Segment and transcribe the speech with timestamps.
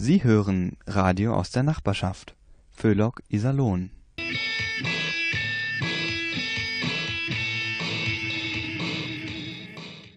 [0.00, 2.36] Sie hören Radio aus der Nachbarschaft.
[2.70, 3.90] Föhlock Iserlohn.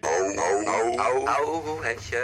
[0.04, 2.20] Au, au, Hänchen.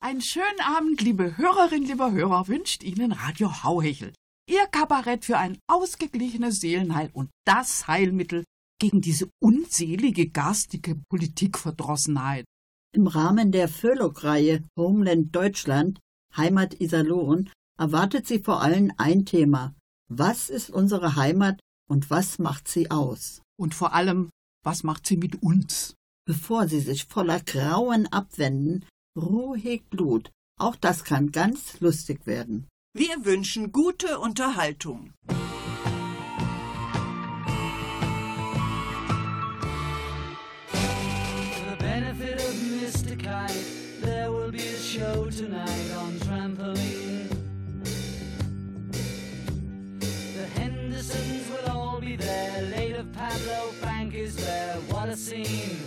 [0.00, 4.14] Einen schönen Abend, liebe Hörerinnen, lieber Hörer, wünscht Ihnen Radio Hauhechel.
[4.50, 8.42] Ihr Kabarett für ein ausgeglichenes Seelenheil und das Heilmittel
[8.80, 12.44] gegen diese unselige, garstige Politikverdrossenheit.
[12.92, 16.00] Im Rahmen der Föhlock-Reihe Homeland Deutschland,
[16.36, 19.72] Heimat Iserlohn, erwartet sie vor allem ein Thema.
[20.10, 23.42] Was ist unsere Heimat und was macht sie aus?
[23.56, 24.30] Und vor allem,
[24.64, 25.94] was macht sie mit uns?
[26.26, 28.84] Bevor sie sich voller Grauen abwenden,
[29.16, 30.32] ruhig Blut.
[30.58, 32.66] Auch das kann ganz lustig werden.
[32.92, 35.12] Wir wünschen gute Unterhaltung.
[41.68, 43.16] The benefit of Mr.
[43.16, 47.28] Kite, there will be a show tonight on trampoline.
[50.00, 52.62] The Hendersons will all be there.
[52.76, 54.74] Later, Pablo Frank is there.
[54.88, 55.78] What a scene!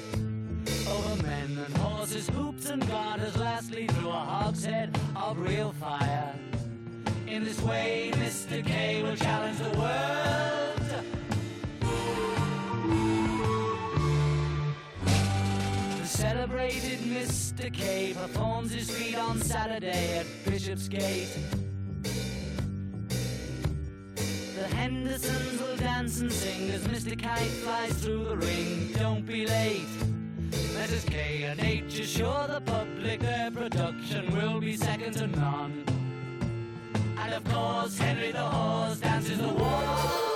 [0.88, 3.36] Over men and horses, hoops and garters.
[3.36, 6.34] Lastly, through a hogshead of real fire.
[7.34, 8.64] In this way, Mr.
[8.64, 10.88] K will challenge the world.
[15.98, 17.74] The celebrated Mr.
[17.74, 21.36] K performs his feat on Saturday at Bishopsgate.
[24.14, 27.20] The Hendersons will dance and sing as Mr.
[27.20, 28.92] Kite flies through the ring.
[28.94, 29.90] Don't be late.
[30.52, 31.10] Mrs.
[31.10, 36.03] K and H assure the public their production will be second to none.
[37.24, 40.33] And of course, Henry the Horse dances the waltz.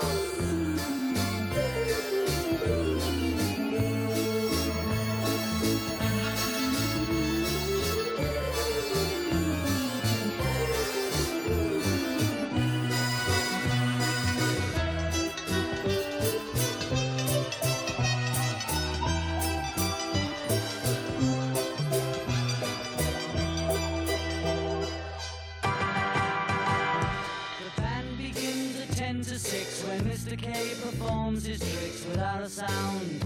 [29.97, 30.37] 6 when Mr.
[30.37, 33.23] K performs his tricks without a sound.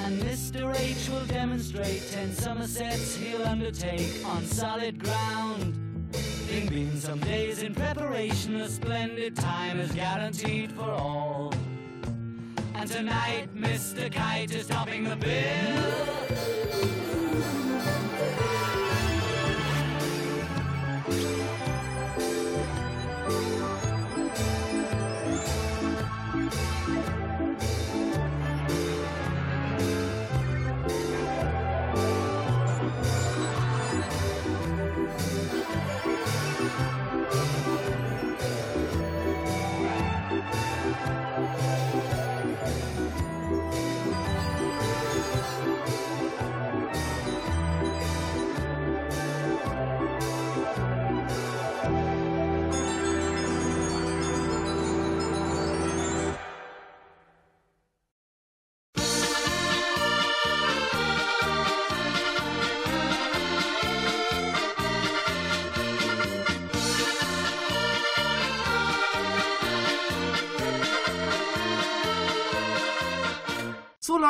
[0.00, 0.78] And Mr.
[0.78, 5.74] H will demonstrate 10 Somersets he'll undertake on solid ground.
[6.12, 11.52] There've been some days in preparation, a splendid time is guaranteed for all.
[12.74, 14.12] And tonight, Mr.
[14.12, 16.53] Kite is topping the bill.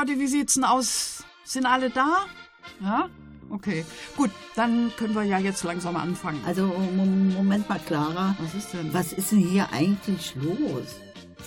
[0.06, 1.24] Leute, wie sieht's denn aus?
[1.44, 2.26] Sind alle da?
[2.80, 3.08] Ja?
[3.48, 3.86] Okay.
[4.18, 6.42] Gut, dann können wir ja jetzt langsam anfangen.
[6.44, 8.36] Also, Mo- Moment mal, Clara.
[8.38, 8.92] Was ist denn?
[8.92, 10.96] Was ist denn hier eigentlich los?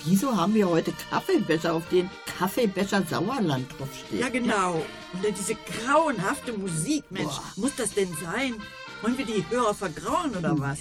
[0.04, 4.18] Wieso haben wir heute Kaffeebecher, auf denen Kaffeebecher Sauerland draufsteht?
[4.18, 4.84] Ja, genau.
[5.12, 7.26] Und dann diese grauenhafte Musik, Mensch.
[7.26, 7.44] Boah.
[7.54, 8.54] Muss das denn sein?
[9.02, 10.80] Wollen wir die Hörer vergrauen oder was?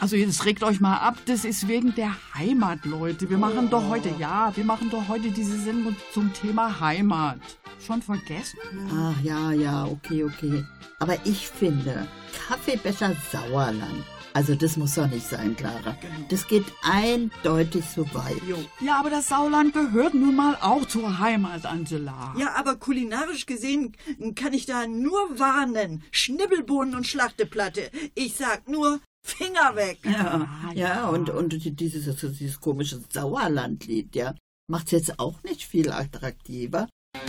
[0.00, 3.28] Also jetzt regt euch mal ab, das ist wegen der Heimat, Leute.
[3.28, 7.40] Wir machen doch heute, ja, wir machen doch heute diese Sendung zum Thema Heimat.
[7.84, 8.58] Schon vergessen?
[8.92, 10.64] Ach ja, ja, okay, okay.
[11.00, 12.06] Aber ich finde,
[12.46, 14.04] Kaffeebecher Sauerland.
[14.34, 15.96] Also das muss doch nicht sein, Clara.
[16.28, 18.40] Das geht eindeutig zu weit.
[18.46, 18.56] Jo.
[18.80, 22.34] Ja, aber das Sauerland gehört nun mal auch zur Heimat, Angela.
[22.38, 23.96] Ja, aber kulinarisch gesehen
[24.36, 26.04] kann ich da nur warnen.
[26.12, 27.90] Schnibbelbohnen und Schlachteplatte.
[28.14, 29.98] Ich sag nur Finger weg.
[30.04, 31.08] Ja, ja, ja.
[31.08, 34.34] und, und dieses, dieses komische Sauerlandlied, ja,
[34.70, 36.88] macht's jetzt auch nicht viel attraktiver.
[37.14, 37.20] Im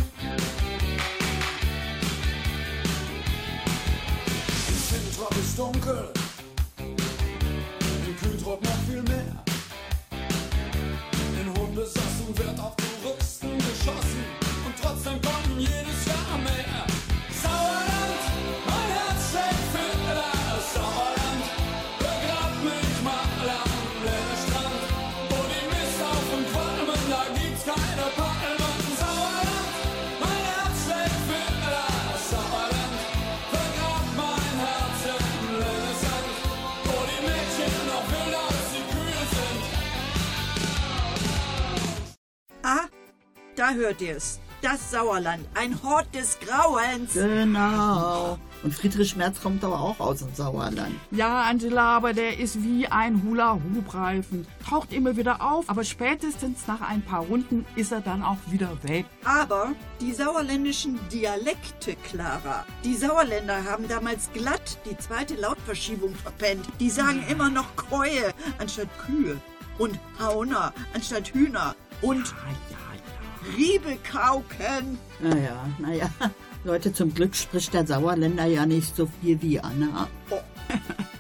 [4.90, 6.14] Kühltrop ist dunkel,
[43.70, 44.40] Da hört ihr's.
[44.62, 47.14] Das Sauerland, ein Hort des Grauens.
[47.14, 48.38] Genau.
[48.64, 50.96] Und Friedrich Merz kommt aber auch aus dem Sauerland.
[51.12, 54.48] Ja, Angela, aber der ist wie ein Hula-Hoop-Reifen.
[54.68, 58.72] Taucht immer wieder auf, aber spätestens nach ein paar Runden ist er dann auch wieder
[58.84, 59.06] weg.
[59.24, 62.66] Aber die sauerländischen Dialekte, Clara.
[62.84, 66.66] Die Sauerländer haben damals glatt die zweite Lautverschiebung verpennt.
[66.80, 69.38] Die sagen immer noch Keue anstatt Kühe.
[69.78, 71.76] Und Hauner anstatt Hühner.
[72.02, 72.89] Und Ah, ja,
[73.50, 73.56] ja.
[73.58, 74.98] Riebekauken.
[75.22, 76.10] Naja, naja.
[76.64, 80.08] Leute, zum Glück spricht der Sauerländer ja nicht so viel wie Anna.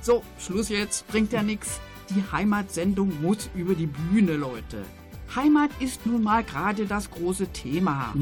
[0.02, 1.06] So, Schluss jetzt.
[1.10, 1.81] Bringt ja nichts.
[2.10, 4.84] Die Heimatsendung muss über die Bühne, Leute.
[5.36, 8.14] Heimat ist nun mal gerade das große Thema.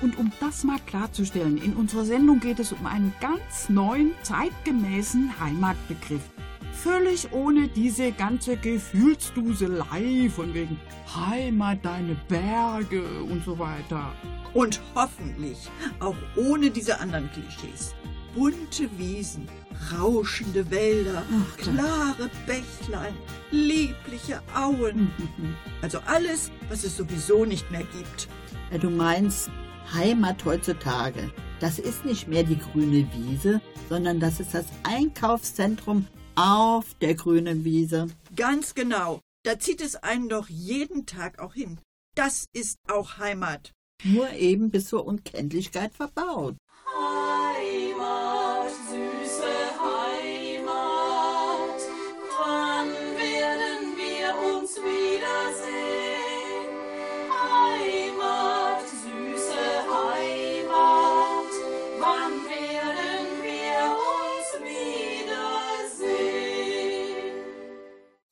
[0.00, 5.38] Und um das mal klarzustellen, in unserer Sendung geht es um einen ganz neuen, zeitgemäßen
[5.38, 6.22] Heimatbegriff.
[6.82, 10.78] Völlig ohne diese ganze Gefühlsduselei von wegen
[11.12, 14.12] Heimat, deine Berge und so weiter.
[14.54, 15.58] Und hoffentlich
[15.98, 17.94] auch ohne diese anderen Klischees.
[18.32, 19.48] Bunte Wiesen,
[19.92, 21.24] rauschende Wälder,
[21.56, 23.14] klare Bächlein,
[23.50, 25.10] liebliche Auen.
[25.82, 28.28] Also alles, was es sowieso nicht mehr gibt.
[28.70, 29.50] Ja, Du meinst
[29.92, 31.30] Heimat heutzutage.
[31.60, 36.06] Das ist nicht mehr die grüne Wiese, sondern das ist das Einkaufszentrum
[36.38, 38.06] auf der grünen Wiese.
[38.36, 39.20] Ganz genau.
[39.44, 41.78] Da zieht es einen doch jeden Tag auch hin.
[42.14, 43.72] Das ist auch Heimat.
[44.04, 46.54] Nur eben bis zur Unkenntlichkeit verbaut.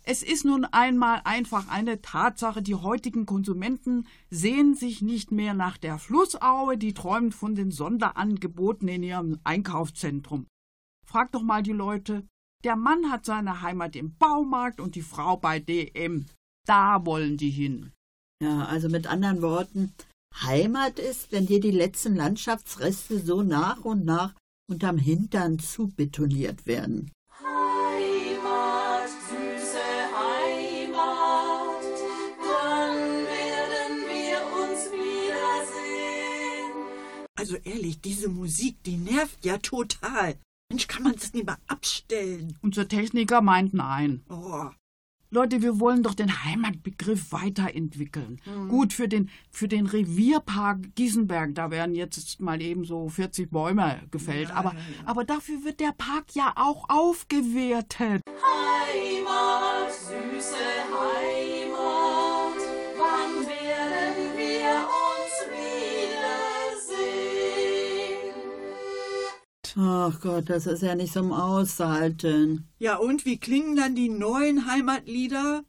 [0.09, 5.79] Es ist nun einmal einfach eine Tatsache, die heutigen Konsumenten sehen sich nicht mehr nach
[5.79, 10.47] der Flussaue, die träumen von den Sonderangeboten in ihrem Einkaufszentrum.
[11.05, 12.25] Frag doch mal die Leute.
[12.63, 16.27] Der Mann hat seine Heimat im Baumarkt und die Frau bei DM.
[16.67, 17.93] Da wollen die hin.
[18.41, 19.93] Ja, also mit anderen Worten,
[20.41, 24.35] Heimat ist, wenn dir die letzten Landschaftsreste so nach und nach
[24.71, 27.11] unterm Hintern zubetoniert werden.
[37.37, 40.37] Also ehrlich, diese Musik, die nervt ja total.
[40.71, 42.57] Mensch, kann man das nicht mal abstellen?
[42.63, 44.25] Unser Techniker meint nein.
[44.29, 44.71] Oh,
[45.31, 48.41] Leute, wir wollen doch den Heimatbegriff weiterentwickeln.
[48.69, 54.01] Gut, für den, für den Revierpark Gießenberg, da werden jetzt mal eben so 40 Bäume
[54.11, 54.51] gefällt.
[54.51, 54.75] aber,
[55.05, 58.23] aber dafür wird der Park ja auch aufgewertet.
[58.27, 61.36] Heimat, süße Heimat,
[69.79, 72.67] Ach Gott, das ist ja nicht zum Aushalten.
[72.79, 75.65] Ja, und wie klingen dann die neuen Heimatlieder?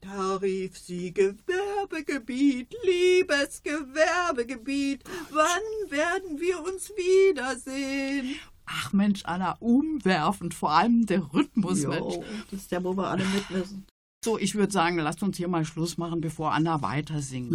[0.00, 8.34] Da rief sie Gewerbegebiet, liebes Gewerbegebiet, wann werden wir uns wiedersehen?
[8.66, 12.14] Ach Mensch, Anna, umwerfend, vor allem der Rhythmus, Mensch.
[12.16, 13.86] Jo, das ist der, wo wir alle mit müssen.
[14.24, 17.52] So, ich würde sagen, lasst uns hier mal Schluss machen, bevor Anna weiter singt.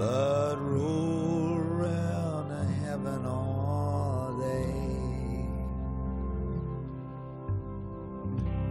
[0.00, 2.48] But roll around
[2.82, 5.44] heaven all day.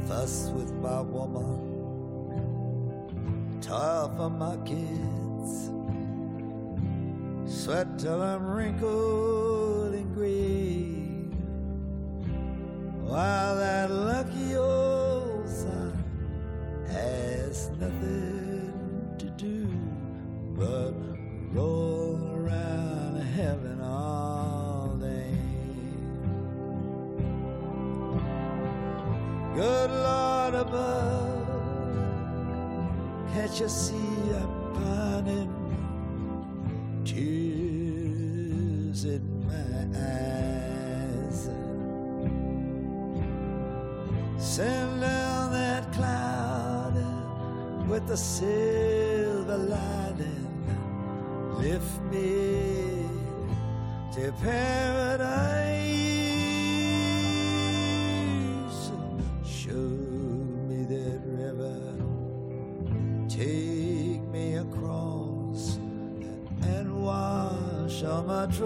[0.08, 1.60] fuss with my woman,
[3.62, 5.70] toil for my kids,
[7.46, 11.30] sweat till I'm wrinkled and gray,
[13.08, 15.94] while that lucky old son
[16.88, 18.39] has nothing
[33.60, 34.49] can't you see I'm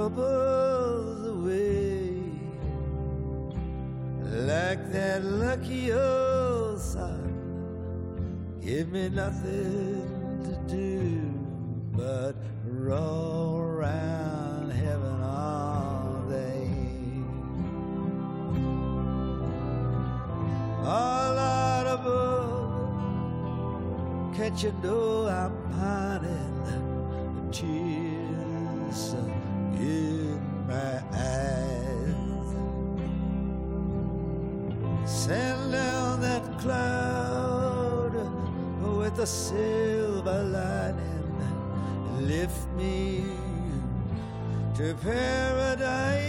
[0.03, 2.11] troubles away.
[4.21, 7.23] Like that lucky old sun,
[8.61, 11.31] give me nothing to do
[11.93, 16.67] but roll around heaven all day.
[20.81, 22.75] All out above,
[24.35, 26.51] can't you know I'm pining?
[27.53, 28.02] Tears
[39.23, 41.37] a silver lining.
[42.27, 43.23] Lift me
[44.75, 46.25] to paradise.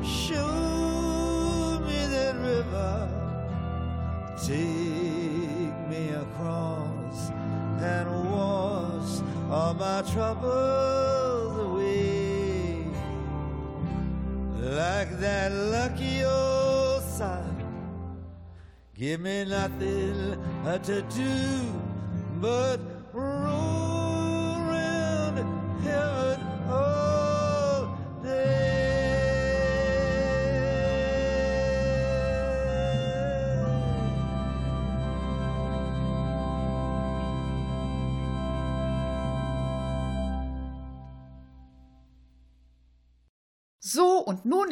[0.00, 2.94] Show me that river.
[4.46, 7.30] Take me across
[7.80, 9.12] and wash
[9.50, 12.86] all my troubles away.
[14.60, 16.47] Like that lucky old.
[18.98, 20.36] Give me nothing
[20.82, 21.72] to do
[22.40, 22.80] but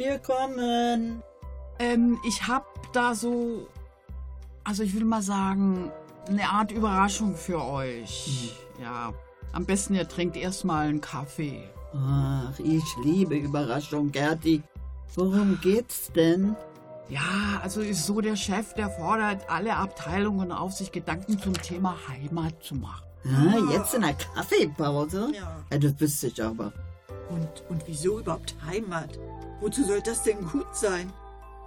[0.00, 1.22] Wir kommen.
[1.78, 3.66] Ähm, ich hab da so,
[4.64, 5.92] also ich will mal sagen,
[6.26, 8.54] eine Art Überraschung für euch.
[8.80, 9.12] Ja,
[9.52, 11.68] am besten ihr trinkt erstmal einen Kaffee.
[11.92, 14.62] Ach, ich liebe Überraschung, Gerti.
[15.16, 16.56] Worum geht's denn?
[17.10, 21.94] Ja, also ist so der Chef, der fordert alle Abteilungen auf, sich Gedanken zum Thema
[22.08, 23.04] Heimat zu machen.
[23.26, 25.30] Ah, jetzt in der Kaffeepause?
[25.34, 25.62] Ja.
[25.70, 26.72] ja das wüsste ich aber.
[27.28, 29.18] Und, und wieso überhaupt Heimat?
[29.60, 31.12] Wozu soll das denn gut sein?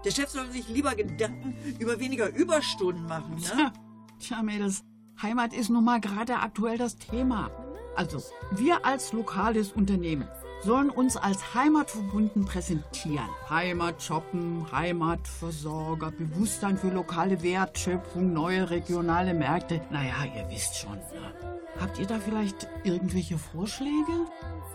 [0.04, 3.72] Der Chef soll sich lieber Gedanken über weniger Überstunden machen, ne?
[4.20, 4.84] Tja, Mädels,
[5.22, 7.50] Heimat ist nun mal gerade aktuell das Thema.
[7.96, 8.22] Also,
[8.52, 10.28] wir als lokales Unternehmen
[10.64, 13.30] sollen uns als heimatverbunden präsentieren.
[13.50, 19.82] Heimat shoppen, Heimatversorger, Bewusstsein für lokale Wertschöpfung, neue regionale Märkte.
[19.92, 20.96] Naja, ihr wisst schon.
[20.96, 21.53] Ne?
[21.80, 24.28] Habt ihr da vielleicht irgendwelche Vorschläge?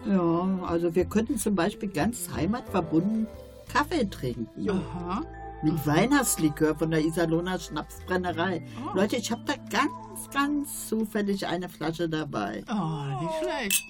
[0.06, 3.26] Ja, also wir könnten zum Beispiel ganz heimatverbunden
[3.72, 4.68] Kaffee trinken.
[4.68, 5.22] Aha.
[5.62, 8.62] Mit Weihnachtslikör von der Iserlohner Schnapsbrennerei.
[8.86, 8.96] Oh.
[8.96, 12.62] Leute, ich habe da ganz, ganz zufällig eine Flasche dabei.
[12.70, 13.82] Oh, nicht schlecht.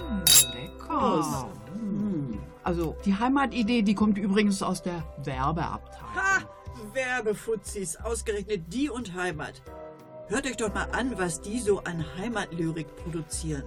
[0.00, 1.48] Hm, lecker.
[1.72, 2.38] Hm.
[2.62, 6.14] Also, die Heimatidee, die kommt übrigens aus der Werbeabteilung.
[6.14, 6.40] Ha!
[6.92, 9.62] Werbefuzis, ausgerechnet die und Heimat.
[10.28, 13.64] Hört euch doch mal an, was die so an Heimatlyrik produzieren.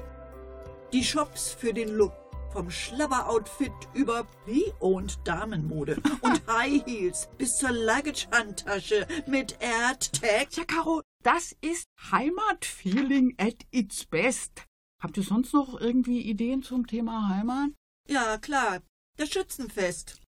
[0.92, 2.14] Die Shops für den Look.
[2.52, 10.50] Vom Schlabber-Outfit über Pre-Owned Damenmode und High Heels bis zur Luggage-Handtasche mit AirTag.
[10.50, 14.64] Tja, Caro, das ist Heimatfeeling at its best.
[15.00, 17.70] Habt ihr sonst noch irgendwie Ideen zum Thema Heimat?
[18.10, 18.82] Ja, klar.
[19.18, 20.22] Das Schützenfest.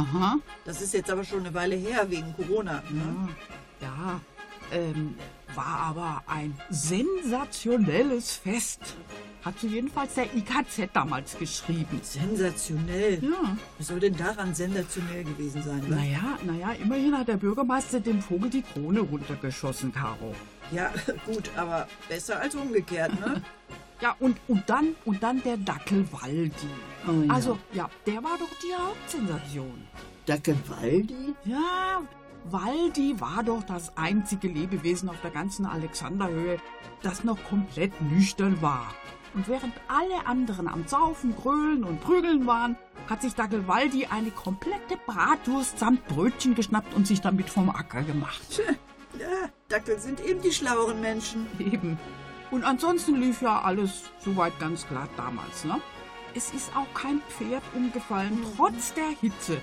[0.00, 0.36] Aha.
[0.64, 2.82] Das ist jetzt aber schon eine Weile her wegen Corona.
[2.90, 3.28] Ne?
[3.80, 4.20] Ja,
[4.72, 5.14] ähm,
[5.54, 8.80] war aber ein sensationelles Fest.
[9.44, 12.00] Hat so jedenfalls der IKZ damals geschrieben.
[12.02, 13.22] Sensationell.
[13.22, 13.56] Ja.
[13.78, 15.80] Was soll denn daran sensationell gewesen sein?
[15.88, 15.96] Ne?
[15.96, 20.34] Naja, naja, immerhin hat der Bürgermeister dem Vogel die Krone runtergeschossen, Caro.
[20.72, 20.92] Ja,
[21.26, 23.42] gut, aber besser als umgekehrt, ne?
[24.00, 26.52] Ja, und, und dann, und dann der Dackel Waldi.
[27.06, 27.34] Oh ja.
[27.34, 29.86] Also, ja, der war doch die Hauptsensation.
[30.26, 31.34] Dackelwaldi?
[31.44, 32.02] Ja,
[32.44, 36.58] Waldi war doch das einzige Lebewesen auf der ganzen Alexanderhöhe,
[37.02, 38.94] das noch komplett nüchtern war.
[39.34, 42.76] Und während alle anderen am Saufen, Grölen und Prügeln waren,
[43.08, 48.02] hat sich Dackel Waldi eine komplette Bratwurst samt Brötchen geschnappt und sich damit vom Acker
[48.02, 48.62] gemacht.
[49.18, 51.46] Ja, Dackel sind eben die schlaueren Menschen.
[51.58, 51.98] Eben.
[52.50, 55.80] Und ansonsten lief ja alles soweit ganz glatt damals, ne?
[56.34, 59.60] Es ist auch kein Pferd umgefallen, trotz der Hitze.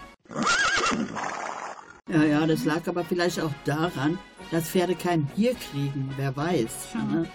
[2.10, 4.18] Ja, ja, das lag aber vielleicht auch daran,
[4.52, 6.96] dass Pferde kein Bier kriegen, wer weiß.
[7.12, 7.30] Ne?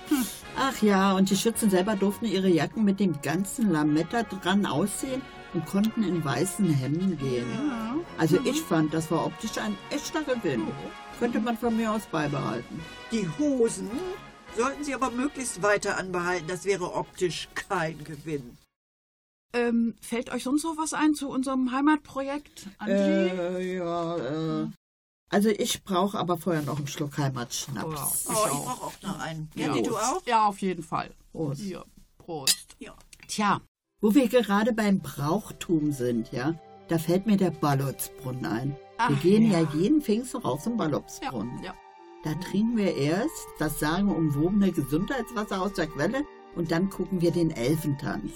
[0.59, 5.23] Ach ja, und die Schützen selber durften ihre Jacken mit dem ganzen Lametta dran ausziehen
[5.55, 7.47] und konnten in weißen Hemden gehen.
[8.19, 10.67] Also ich fand, das war optisch ein echter Gewinn.
[11.19, 12.81] Könnte man von mir aus beibehalten.
[13.11, 13.91] Die Hosen
[14.57, 16.47] sollten sie aber möglichst weiter anbehalten.
[16.49, 18.57] Das wäre optisch kein Gewinn.
[19.55, 22.69] Ähm, fällt euch sonst noch was ein zu unserem Heimatprojekt?
[22.79, 22.93] Andi?
[22.95, 24.17] Äh, ja,
[24.63, 24.67] äh.
[25.29, 28.27] Also ich brauche aber vorher noch einen Schluck Heimatschnaps.
[28.29, 29.51] Oh, ich brauche auch noch einen.
[29.55, 29.83] Ja, Ja.
[29.83, 30.23] du auch?
[30.27, 31.11] Ja, auf jeden Fall.
[31.33, 31.61] Prost.
[31.61, 31.85] Hier,
[32.19, 32.77] Prost.
[32.79, 32.95] Ja.
[33.29, 33.61] Tja,
[34.01, 36.55] Wo wir gerade beim Brauchtum sind, ja,
[36.89, 38.71] da fällt mir der Ballotsbrunnen ein.
[38.71, 39.61] wir Ach, gehen ja.
[39.61, 39.69] ja.
[39.75, 41.63] jeden Pfingsten raus zum ja, Ballotsbrunnen.
[41.63, 41.75] ja.
[42.25, 46.25] Da trinken wir erst das sagenumwobene Gesundheitswasser aus der Quelle
[46.55, 48.33] und dann gucken wir den Elfentanz.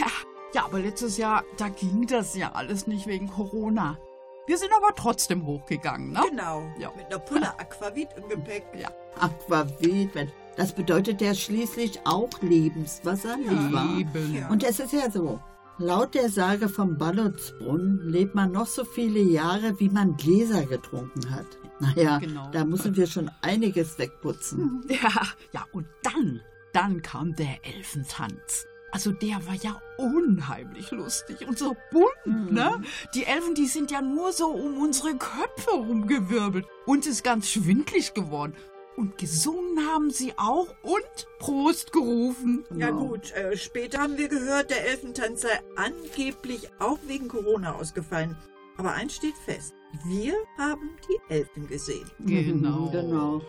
[0.00, 0.06] Ja,
[0.54, 3.98] ja, aber letztes Jahr, da ging das ja alles nicht wegen Corona.
[4.46, 6.20] Wir sind aber trotzdem hochgegangen, ne?
[6.28, 6.62] Genau.
[6.78, 6.92] Ja.
[6.96, 8.64] Mit einer Pulle Aquavit im Gepäck.
[8.78, 8.90] Ja.
[9.18, 10.10] Aquavit,
[10.56, 13.98] das bedeutet ja schließlich auch Lebenswasser, nicht wahr?
[13.98, 14.34] Eben.
[14.34, 14.48] Ja.
[14.48, 15.40] Und es ist ja so,
[15.78, 21.30] laut der Sage vom Ballotsbrunnen lebt man noch so viele Jahre, wie man Gläser getrunken
[21.30, 21.46] hat.
[21.96, 22.50] Naja, Genau.
[22.52, 24.82] da müssen wir schon einiges wegputzen.
[24.88, 25.10] Ja,
[25.52, 26.40] ja, und dann,
[26.72, 28.66] dann kam der Elfentanz.
[28.90, 32.80] Also der war ja unheimlich lustig und so bunt, ne?
[33.14, 38.14] Die Elfen, die sind ja nur so um unsere Köpfe rumgewirbelt und ist ganz schwindlig
[38.14, 38.54] geworden.
[38.96, 42.64] Und gesungen haben sie auch und Prost gerufen.
[42.76, 48.36] Ja gut, äh, später haben wir gehört, der Elfentanz sei angeblich auch wegen Corona ausgefallen.
[48.76, 52.10] Aber eins steht fest, wir haben die Elfen gesehen.
[52.20, 52.88] Genau.
[52.92, 53.40] genau.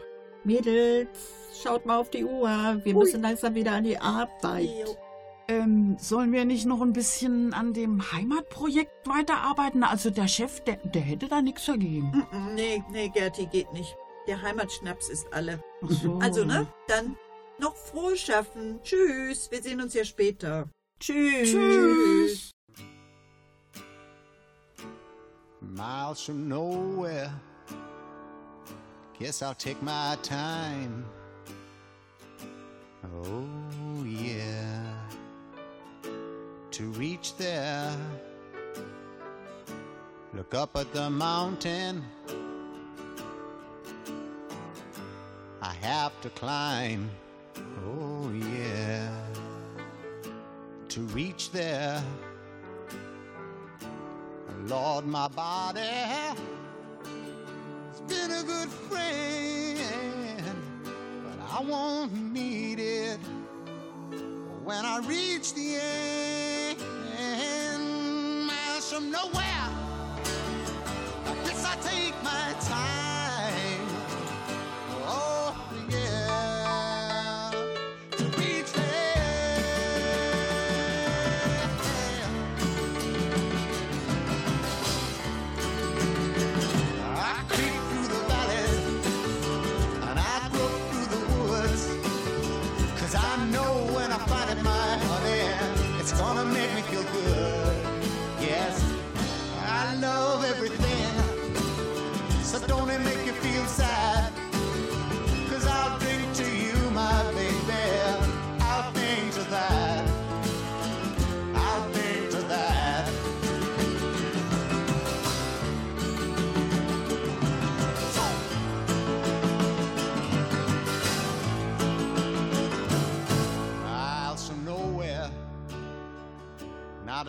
[0.44, 1.18] Mädels,
[1.64, 2.50] schaut mal auf die Uhr.
[2.84, 3.04] Wir Ui.
[3.04, 4.98] müssen langsam wieder an die Arbeit.
[5.48, 9.84] Ähm, sollen wir nicht noch ein bisschen an dem Heimatprojekt weiterarbeiten?
[9.84, 12.26] Also der Chef, der, der hätte da nichts dagegen.
[12.56, 13.96] Nee, nee, Gerti, geht nicht.
[14.28, 15.64] Der Heimatschnaps ist alle.
[15.84, 16.18] Ach so.
[16.18, 16.68] Also, ne?
[16.88, 17.16] Dann
[17.60, 18.80] noch frohes Schaffen.
[18.84, 20.68] Tschüss, wir sehen uns ja später.
[21.00, 21.52] Tschüss.
[21.52, 22.55] Tschüss.
[25.74, 27.32] Miles from nowhere.
[29.20, 31.06] Guess I'll take my time.
[33.24, 34.84] Oh, yeah.
[36.72, 37.96] To reach there,
[40.34, 42.04] look up at the mountain.
[45.62, 47.10] I have to climb.
[47.88, 49.10] Oh, yeah.
[50.90, 52.04] To reach there.
[54.68, 56.36] Lord, my body has
[58.08, 60.40] been a good friend,
[61.24, 63.20] but I won't need it
[64.64, 66.80] when I reach the end.
[68.48, 69.70] Miles from nowhere,
[71.26, 73.05] I guess I take my time.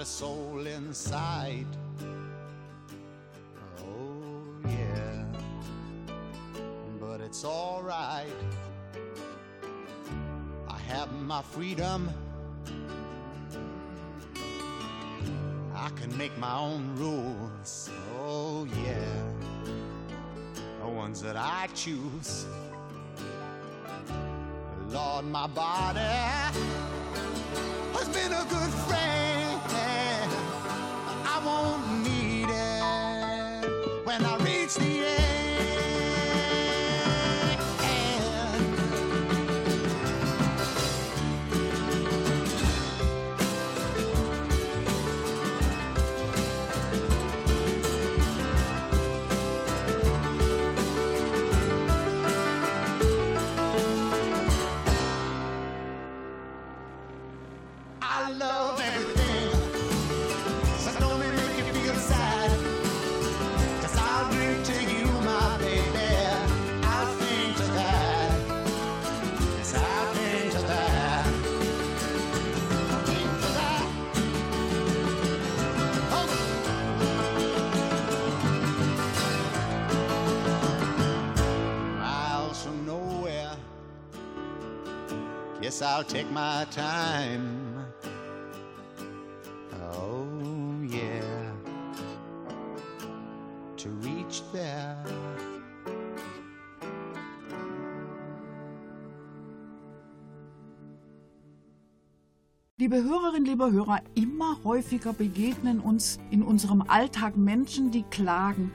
[0.07, 1.66] Soul inside.
[3.81, 4.23] Oh,
[4.64, 5.25] yeah,
[7.01, 8.29] but it's alright.
[10.69, 12.09] I have my freedom.
[15.75, 17.90] I can make my own rules.
[18.21, 19.11] Oh, yeah,
[20.81, 22.47] the ones that I choose.
[24.88, 25.99] Lord, my body
[27.99, 29.46] has been a good friend.
[31.47, 34.05] Won't need it.
[34.05, 34.46] When I
[85.79, 87.85] Yes, I'll take my time.
[89.93, 90.27] Oh,
[90.89, 91.53] yeah.
[93.77, 94.97] To reach there.
[102.79, 108.73] Liebe Hörerinnen, liebe Hörer, immer häufiger begegnen uns in unserem Alltag Menschen, die klagen.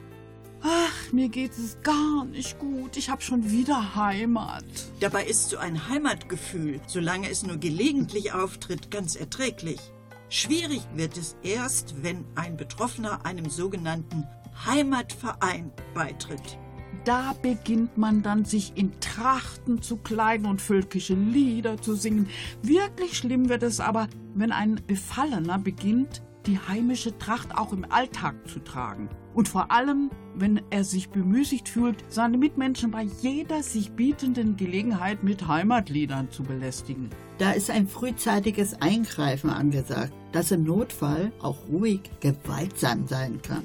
[0.64, 2.96] Ach, mir geht es gar nicht gut.
[2.96, 4.64] Ich habe schon wieder Heimat.
[5.00, 9.80] Dabei ist so ein Heimatgefühl, solange es nur gelegentlich auftritt, ganz erträglich.
[10.28, 14.26] Schwierig wird es erst, wenn ein Betroffener einem sogenannten
[14.64, 16.58] Heimatverein beitritt.
[17.04, 22.28] Da beginnt man dann, sich in Trachten zu kleiden und völkische Lieder zu singen.
[22.62, 28.36] Wirklich schlimm wird es aber, wenn ein Befallener beginnt, die heimische Tracht auch im Alltag
[28.48, 29.08] zu tragen.
[29.34, 35.22] Und vor allem, wenn er sich bemüßigt fühlt, seine Mitmenschen bei jeder sich bietenden Gelegenheit
[35.22, 37.10] mit Heimatliedern zu belästigen.
[37.38, 43.64] Da ist ein frühzeitiges Eingreifen angesagt, das im Notfall auch ruhig gewaltsam sein kann.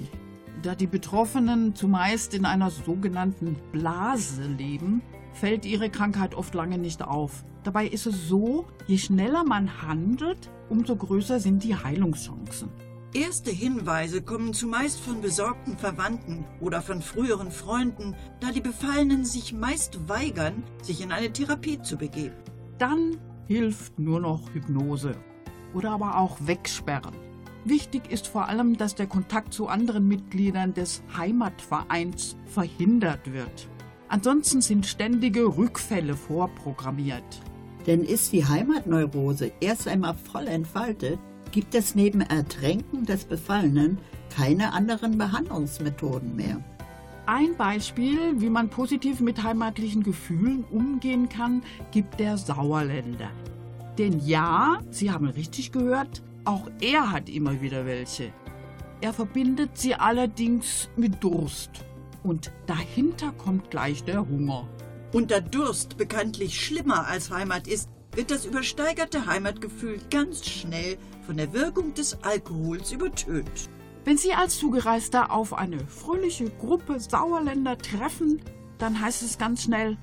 [0.62, 5.02] Da die Betroffenen zumeist in einer sogenannten Blase leben,
[5.34, 7.44] fällt ihre Krankheit oft lange nicht auf.
[7.64, 12.70] Dabei ist es so, je schneller man handelt, umso größer sind die Heilungschancen.
[13.14, 19.54] Erste Hinweise kommen zumeist von besorgten Verwandten oder von früheren Freunden, da die Befallenen sich
[19.54, 22.36] meist weigern, sich in eine Therapie zu begeben.
[22.78, 23.18] Dann
[23.48, 25.16] hilft nur noch Hypnose
[25.74, 27.16] oder aber auch Wegsperren.
[27.64, 33.70] Wichtig ist vor allem, dass der Kontakt zu anderen Mitgliedern des Heimatvereins verhindert wird.
[34.10, 37.42] Ansonsten sind ständige Rückfälle vorprogrammiert.
[37.86, 41.20] Denn ist die Heimatneurose erst einmal voll entfaltet,
[41.52, 43.98] gibt es neben Ertränken des Befallenen
[44.36, 46.60] keine anderen Behandlungsmethoden mehr.
[47.26, 53.32] Ein Beispiel, wie man positiv mit heimatlichen Gefühlen umgehen kann, gibt der Sauerländer.
[53.98, 58.32] Denn ja, Sie haben richtig gehört, auch er hat immer wieder welche.
[59.02, 61.72] Er verbindet sie allerdings mit Durst.
[62.24, 64.68] Und dahinter kommt gleich der Hunger.
[65.14, 71.38] Und da Durst bekanntlich schlimmer als Heimat ist, wird das übersteigerte Heimatgefühl ganz schnell von
[71.38, 73.70] der Wirkung des Alkohols übertönt.
[74.06, 78.42] Wenn Sie als Zugereister auf eine fröhliche Gruppe Sauerländer treffen,
[78.80, 80.00] dann heißt es ganz schnell,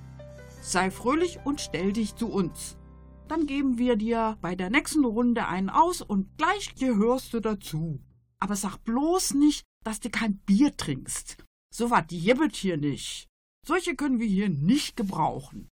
[0.63, 2.77] sei fröhlich und stell dich zu uns.
[3.27, 8.01] Dann geben wir dir bei der nächsten Runde einen aus und gleich gehörst du dazu.
[8.39, 11.39] Aber sag bloß nicht, dass du kein Bier trinkst.
[11.75, 13.27] So was jibbet hier nicht.
[13.67, 15.69] Solche können wir hier nicht gebrauchen.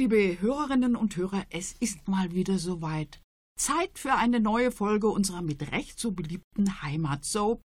[0.00, 3.20] Liebe Hörerinnen und Hörer, es ist mal wieder soweit.
[3.60, 7.60] Zeit für eine neue Folge unserer mit Recht so beliebten Heimatsoap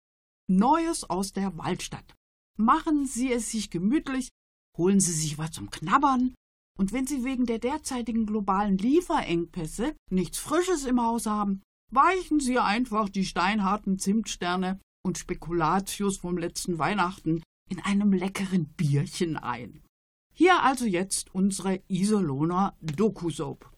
[0.51, 2.15] Neues aus der Waldstadt.
[2.59, 4.31] Machen Sie es sich gemütlich,
[4.79, 6.35] holen Sie sich was zum Knabbern
[6.79, 11.61] und wenn Sie wegen der derzeitigen globalen Lieferengpässe nichts Frisches im Haus haben,
[11.93, 19.37] weichen Sie einfach die steinharten Zimtsterne und Spekulatius vom letzten Weihnachten in einem leckeren Bierchen
[19.37, 19.83] ein.
[20.35, 23.71] Hier also jetzt unsere Iserlohner Doku-Soap.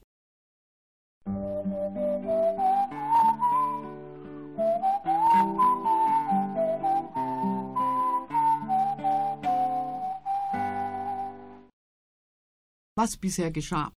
[12.97, 13.93] Was bisher geschah.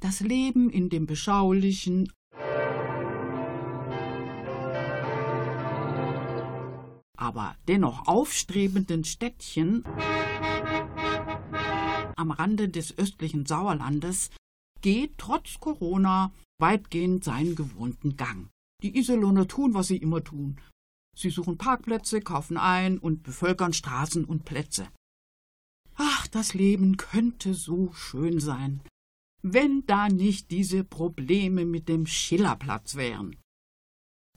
[0.00, 2.12] Das Leben in dem beschaulichen,
[7.16, 9.84] aber dennoch aufstrebenden Städtchen
[12.16, 14.30] am Rande des östlichen Sauerlandes
[14.80, 18.48] geht trotz Corona weitgehend seinen gewohnten Gang.
[18.82, 20.60] Die Iserlohner tun, was sie immer tun.
[21.16, 24.88] Sie suchen Parkplätze, kaufen ein und bevölkern Straßen und Plätze.
[25.94, 28.82] Ach, das Leben könnte so schön sein,
[29.42, 33.36] wenn da nicht diese Probleme mit dem Schillerplatz wären.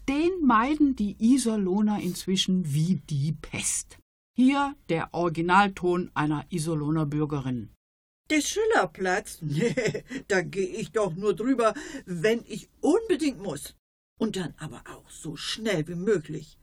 [0.07, 3.97] Den meiden die Iserlohner inzwischen wie die Pest.
[4.39, 7.73] Hier der Originalton einer Iserlohner Bürgerin.
[8.29, 9.39] Der Schillerplatz?
[9.41, 11.73] Nee, da gehe ich doch nur drüber,
[12.05, 13.73] wenn ich unbedingt muss.
[14.19, 16.59] Und dann aber auch so schnell wie möglich.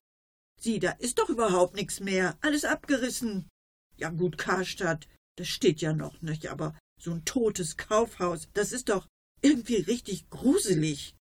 [0.61, 2.39] Sieh, da ist doch überhaupt nichts mehr.
[2.43, 3.49] Alles abgerissen.
[3.97, 6.53] Ja gut, Karstadt, das steht ja noch, nicht?
[6.53, 9.09] Aber so ein totes Kaufhaus, das ist doch
[9.43, 11.17] irgendwie richtig gruselig.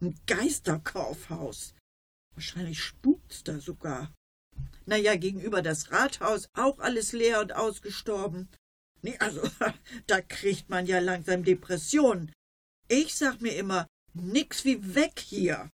[0.00, 1.76] Ein Geisterkaufhaus.
[2.34, 4.12] Wahrscheinlich spukt's da sogar.
[4.86, 8.48] Na ja, gegenüber das Rathaus auch alles leer und ausgestorben.
[9.02, 9.40] Nee, also,
[10.06, 12.32] da kriegt man ja langsam Depressionen.
[12.88, 15.70] Ich sag mir immer, nix wie weg hier.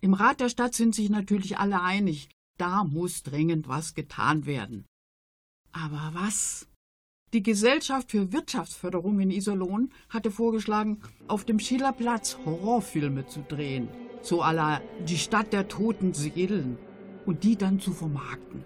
[0.00, 4.86] Im Rat der Stadt sind sich natürlich alle einig, da muss dringend was getan werden.
[5.72, 6.68] Aber was?
[7.32, 13.88] Die Gesellschaft für Wirtschaftsförderung in Iserlohn hatte vorgeschlagen, auf dem Schillerplatz Horrorfilme zu drehen,
[14.22, 16.78] so aller Die Stadt der toten Seelen,
[17.28, 18.64] und die dann zu vermarkten.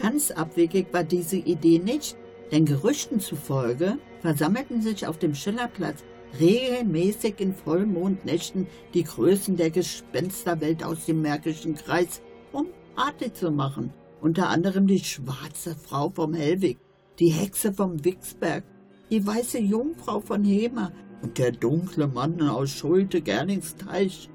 [0.00, 2.16] Ganz abwegig war diese Idee nicht,
[2.50, 6.02] denn Gerüchten zufolge versammelten sich auf dem Schillerplatz
[6.40, 13.92] regelmäßig in Vollmondnächten die Größen der Gespensterwelt aus dem Märkischen Kreis, um Party zu machen.
[14.22, 16.78] Unter anderem die schwarze Frau vom Hellwig,
[17.18, 18.64] die Hexe vom Wicksberg,
[19.10, 24.30] die weiße Jungfrau von Hemer und der dunkle Mann aus Schulte-Gerlingsteich.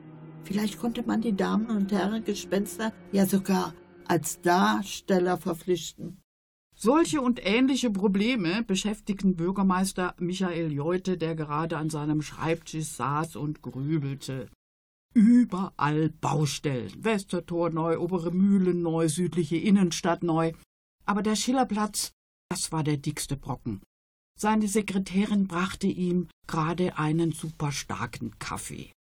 [0.48, 3.74] Vielleicht konnte man die Damen und Herren Gespenster ja sogar
[4.08, 6.22] als Darsteller verpflichten.
[6.74, 13.62] Solche und ähnliche Probleme beschäftigten Bürgermeister Michael Jeute, der gerade an seinem Schreibtisch saß und
[13.62, 14.50] grübelte.
[15.14, 16.94] Überall Baustellen.
[17.04, 20.54] Westertor neu, Obere Mühlen neu, südliche Innenstadt neu.
[21.06, 22.12] Aber der Schillerplatz,
[22.48, 23.82] das war der dickste Brocken.
[24.40, 28.94] Seine Sekretärin brachte ihm gerade einen super starken Kaffee.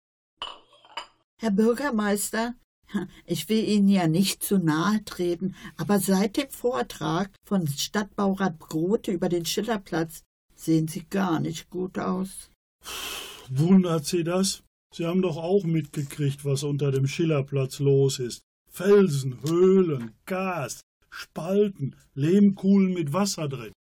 [1.39, 2.55] Herr Bürgermeister,
[3.25, 9.11] ich will Ihnen ja nicht zu nahe treten, aber seit dem Vortrag von Stadtbaurat Grote
[9.11, 10.23] über den Schillerplatz
[10.55, 12.49] sehen Sie gar nicht gut aus.
[13.49, 14.63] Wundert Sie das?
[14.93, 18.41] Sie haben doch auch mitgekriegt, was unter dem Schillerplatz los ist.
[18.69, 23.73] Felsen, Höhlen, Gas, Spalten, Lehmkuhlen mit Wasser drin.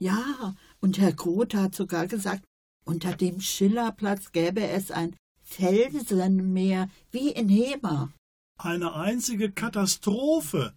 [0.00, 2.44] Ja, und Herr Grote hat sogar gesagt,
[2.84, 5.16] unter dem Schillerplatz gäbe es ein
[5.48, 8.12] Felsenmeer wie in Hemer.
[8.58, 10.74] Eine einzige Katastrophe.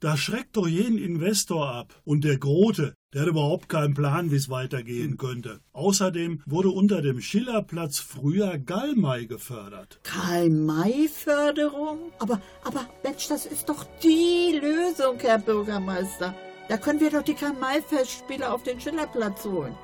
[0.00, 2.00] Das schreckt doch jeden Investor ab.
[2.04, 5.60] Und der Grote, der hat überhaupt keinen Plan, wie es weitergehen könnte.
[5.72, 9.98] Außerdem wurde unter dem Schillerplatz früher Gallmei gefördert.
[10.04, 12.12] Karl-May-Förderung?
[12.20, 16.34] Aber, aber, Mensch, das ist doch die Lösung, Herr Bürgermeister.
[16.68, 19.74] Da können wir doch die Karl-May-Festspiele auf den Schillerplatz holen.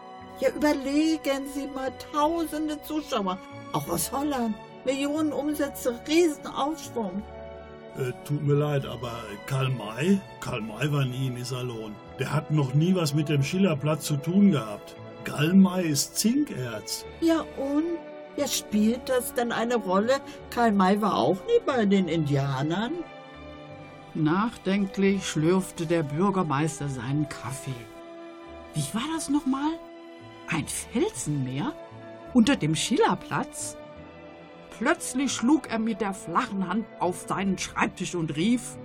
[0.41, 3.39] Ja, überlegen Sie mal, tausende Zuschauer,
[3.73, 4.55] auch aus Holland.
[4.85, 7.23] Millionen Umsätze, Riesenaufschwung.
[7.97, 9.13] Äh, tut mir leid, aber
[9.47, 10.21] Karl May?
[10.41, 11.95] Karl May war nie in Iserlohn.
[12.19, 14.97] Der hat noch nie was mit dem Schillerplatz zu tun gehabt.
[15.25, 17.05] Gallmei ist Zinkerz.
[17.21, 17.85] Ja und?
[18.37, 20.21] Ja, spielt das denn eine Rolle?
[20.51, 22.93] Karl May war auch nie bei den Indianern.
[24.15, 27.71] Nachdenklich schlürfte der Bürgermeister seinen Kaffee.
[28.75, 29.79] Wie war das nochmal?
[30.49, 31.73] Ein Felsenmeer?
[32.33, 33.77] Unter dem Schillerplatz?
[34.79, 38.77] Plötzlich schlug er mit der flachen Hand auf seinen Schreibtisch und rief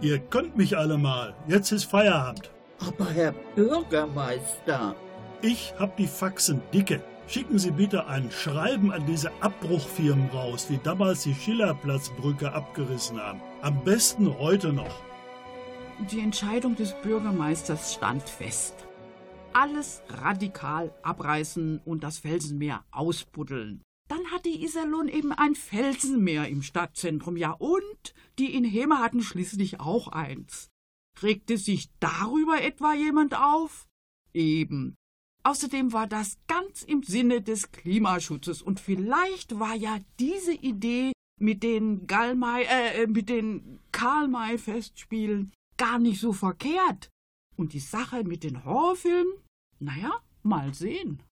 [0.00, 1.34] Ihr könnt mich alle mal.
[1.46, 2.50] Jetzt ist Feierabend.
[2.80, 4.94] Aber Herr Bürgermeister.
[5.40, 7.02] Ich hab die Faxen dicke.
[7.26, 13.40] Schicken Sie bitte ein Schreiben an diese Abbruchfirmen raus, die damals die Schillerplatzbrücke abgerissen haben.
[13.62, 15.00] Am besten heute noch.
[16.10, 18.83] Die Entscheidung des Bürgermeisters stand fest.
[19.54, 23.82] Alles radikal abreißen und das Felsenmeer ausbuddeln.
[24.08, 29.78] Dann hatte Iserlohn eben ein Felsenmeer im Stadtzentrum, ja, und die in Hema hatten schließlich
[29.78, 30.70] auch eins.
[31.22, 33.86] Regte sich darüber etwa jemand auf?
[34.32, 34.96] Eben.
[35.44, 41.62] Außerdem war das ganz im Sinne des Klimaschutzes und vielleicht war ja diese Idee mit
[41.62, 47.10] den Galmai, äh, äh, mit den Karl-May-Festspielen gar nicht so verkehrt.
[47.56, 49.43] Und die Sache mit den Horrorfilmen?
[49.84, 51.22] Naja, mal sehen.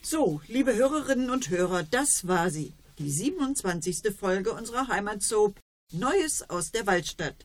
[0.00, 4.14] So, liebe Hörerinnen und Hörer, das war sie, die 27.
[4.16, 5.58] Folge unserer Heimatsoap
[5.92, 7.42] Neues aus der Waldstadt.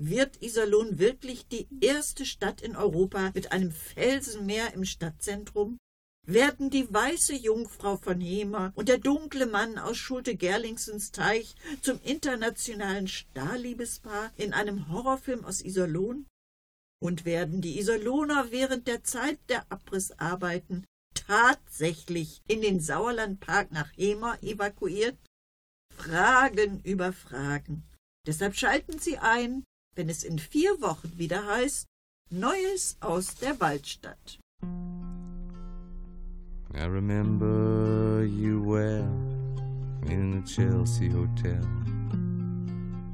[0.00, 5.78] Wird Iserlohn wirklich die erste Stadt in Europa mit einem Felsenmeer im Stadtzentrum?
[6.26, 13.08] Werden die weiße Jungfrau von Hemer und der dunkle Mann aus Schulte-Gerlingsens Teich zum internationalen
[13.08, 16.26] Starliebespaar in einem Horrorfilm aus Iserlohn?
[16.98, 24.42] Und werden die Iserlohner während der Zeit der Abrissarbeiten tatsächlich in den Sauerlandpark nach Hemer
[24.42, 25.18] evakuiert?
[25.94, 27.84] Fragen über Fragen.
[28.26, 31.86] Deshalb schalten Sie ein, wenn es in vier Wochen wieder heißt
[32.30, 34.40] Neues aus der Waldstadt.
[36.76, 39.08] I remember you well
[40.10, 41.62] in the Chelsea Hotel.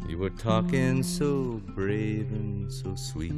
[0.09, 3.33] You were talking so brave and so sweet,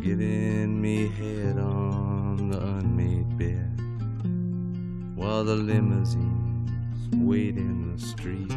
[0.00, 3.68] giving me head on the unmade bed
[5.14, 6.70] while the limousines
[7.16, 8.48] wait in the street.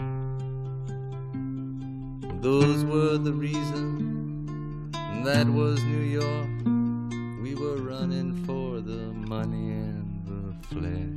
[2.41, 4.93] Those were the reasons,
[5.25, 6.74] that was New York.
[7.45, 11.13] We were running for the money and the flesh.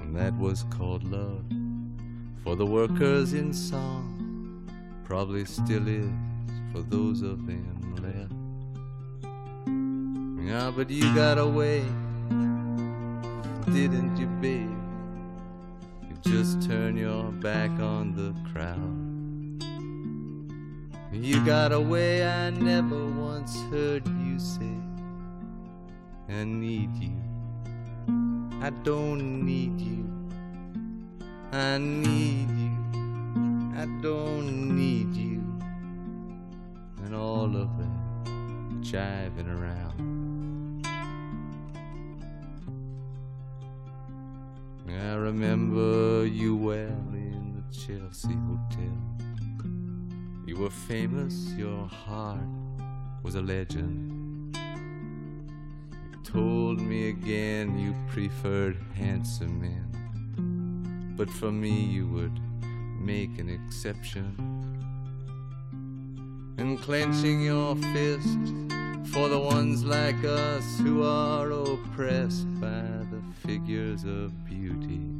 [0.00, 1.44] And that was called love
[2.42, 4.68] for the workers in song.
[5.04, 6.10] Probably still is
[6.72, 8.32] for those of them left.
[10.44, 11.84] Yeah, but you got away,
[13.72, 14.76] didn't you, babe?
[16.02, 19.05] You just turn your back on the crowd.
[21.18, 24.76] You got away, I never once heard you say,
[26.28, 27.16] I need you.
[28.62, 30.04] I don't need you.
[31.52, 32.76] I need you.
[33.76, 35.42] I don't need you.
[37.04, 37.96] And all of that
[38.82, 40.86] jiving around.
[44.88, 46.74] I remember you well
[47.14, 49.15] in the Chelsea Hotel.
[50.46, 52.38] You were famous, your heart
[53.24, 54.56] was a legend.
[54.56, 62.38] You told me again you preferred handsome men, but for me you would
[63.00, 64.36] make an exception.
[66.58, 68.38] And clenching your fist
[69.12, 75.10] for the ones like us who are oppressed by the figures of beauty,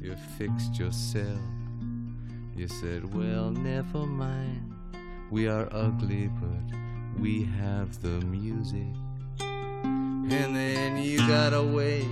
[0.00, 1.55] you fixed yourself
[2.56, 4.72] you said, Well, never mind.
[5.30, 8.86] We are ugly, but we have the music.
[9.40, 12.06] And then you got away,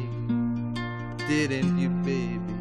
[1.28, 2.54] didn't you, baby?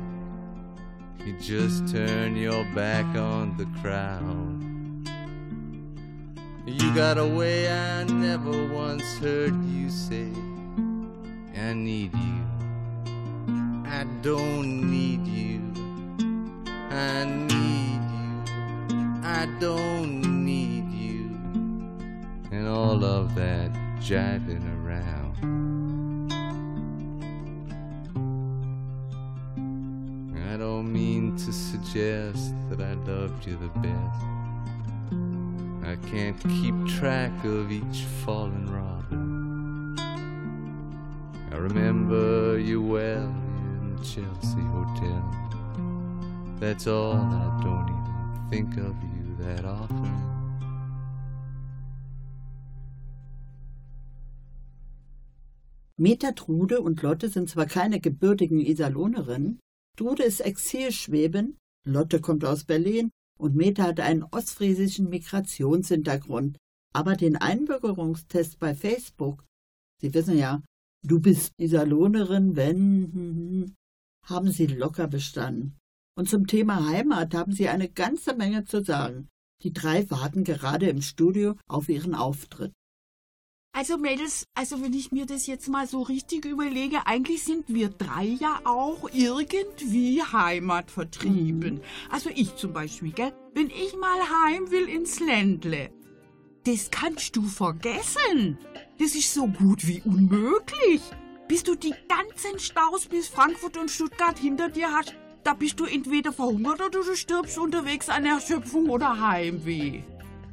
[1.25, 4.63] You just turned your back on the crowd.
[6.65, 10.31] You got away, I never once heard you say,
[11.57, 12.43] I need you.
[13.85, 15.61] I don't need you.
[16.89, 17.62] I need.
[19.25, 21.29] I don't need you.
[22.51, 23.71] And all of that
[24.01, 25.33] jiving around.
[30.51, 34.23] I don't mean to suggest that I loved you the best.
[35.87, 39.97] I can't keep track of each fallen robin.
[41.49, 45.23] I remember you well in the Chelsea Hotel.
[46.59, 49.12] That's all, I don't even think of you
[55.97, 59.59] Meta Trude und Lotte sind zwar keine gebürtigen Iserlohnerinnen,
[59.97, 61.55] Trude ist Exilschwäbin,
[61.87, 66.57] Lotte kommt aus Berlin und Meta hat einen ostfriesischen Migrationshintergrund.
[66.93, 69.45] Aber den Einbürgerungstest bei Facebook,
[70.01, 70.61] Sie wissen ja,
[71.03, 73.75] du bist Iserlohnerin, wenn,
[74.25, 75.77] haben Sie locker bestanden.
[76.15, 79.29] Und zum Thema Heimat haben Sie eine ganze Menge zu sagen.
[79.63, 82.73] Die drei warten gerade im Studio auf Ihren Auftritt.
[83.75, 87.89] Also Mädels, also wenn ich mir das jetzt mal so richtig überlege, eigentlich sind wir
[87.89, 91.81] drei ja auch irgendwie heimatvertrieben.
[92.11, 93.33] Also ich zum Beispiel, gell?
[93.55, 95.89] Wenn ich mal heim will ins Ländle,
[96.65, 98.59] das kannst du vergessen.
[98.99, 101.01] Das ist so gut wie unmöglich.
[101.47, 105.85] Bis du die ganzen Staus bis Frankfurt und Stuttgart hinter dir hast, da bist du
[105.85, 110.01] entweder verhungert oder du stirbst unterwegs an Erschöpfung oder Heimweh.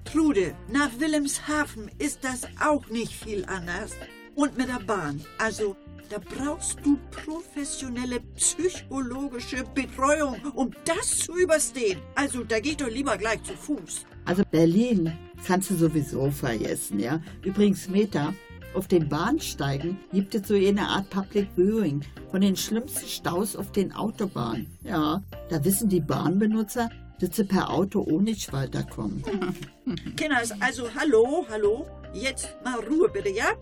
[0.05, 3.93] Trude, nach Wilhelmshaven ist das auch nicht viel anders.
[4.35, 5.25] Und mit der Bahn.
[5.39, 5.77] Also,
[6.09, 12.01] da brauchst du professionelle psychologische Betreuung, um das zu überstehen.
[12.15, 14.07] Also, da geh doch lieber gleich zu Fuß.
[14.25, 15.13] Also Berlin
[15.47, 17.21] kannst du sowieso vergessen, ja.
[17.43, 18.35] Übrigens, Meta,
[18.75, 23.73] auf den Bahnsteigen gibt es so eine Art Public Viewing von den schlimmsten Staus auf
[23.73, 24.79] den Autobahnen.
[24.83, 26.89] Ja, da wissen die Bahnbenutzer,
[27.21, 29.23] dass sie per Auto auch nicht weiterkommen.
[30.17, 31.87] Kinders, also hallo, hallo.
[32.13, 33.53] Jetzt mal Ruhe bitte, ja?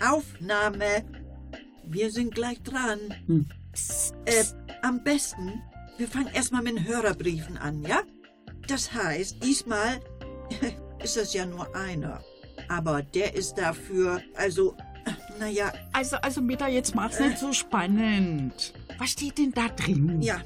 [0.00, 1.04] Aufnahme.
[1.84, 2.98] Wir sind gleich dran.
[3.26, 3.46] Hm.
[4.24, 4.44] Äh,
[4.82, 5.62] am besten,
[5.98, 8.02] wir fangen erstmal mit den Hörerbriefen an, ja?
[8.66, 10.00] Das heißt, diesmal
[11.02, 12.22] ist es ja nur einer.
[12.68, 14.76] Aber der ist dafür, also,
[15.38, 18.72] naja, Also, also Meta, jetzt mach's nicht so spannend.
[18.98, 20.20] Was steht denn da drin?
[20.22, 20.40] ja.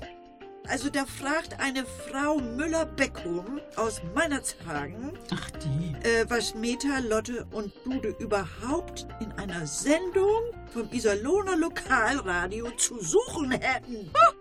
[0.70, 5.94] Also da fragt eine Frau Müller-Beckum aus Meinerzhagen, Ach, die.
[6.06, 10.28] äh, was Meta, Lotte und Dude überhaupt in einer Sendung
[10.70, 14.10] vom Iserlohner Lokalradio zu suchen hätten.
[14.14, 14.32] Ha!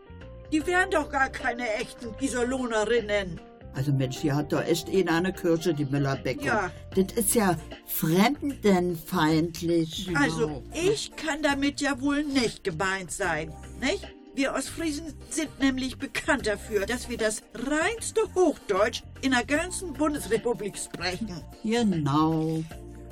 [0.52, 3.40] Die wären doch gar keine echten Iserlohnerinnen.
[3.78, 6.44] Also Mensch, die hat doch echt eh eine Kirche, die Müller-Becker.
[6.44, 6.72] Ja.
[6.96, 7.56] Das ist ja
[7.86, 10.10] fremdenfeindlich.
[10.16, 14.08] Also, ich kann damit ja wohl nicht gemeint sein, nicht?
[14.34, 20.76] Wir Ostfriesen sind nämlich bekannt dafür, dass wir das reinste Hochdeutsch in der ganzen Bundesrepublik
[20.76, 21.30] sprechen.
[21.64, 22.64] Genau.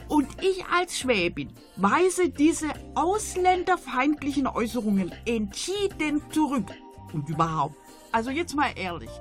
[0.08, 6.72] Und ich als Schwäbin weise diese ausländerfeindlichen Äußerungen entschieden zurück.
[7.14, 7.76] Und überhaupt,
[8.12, 9.12] also jetzt mal ehrlich,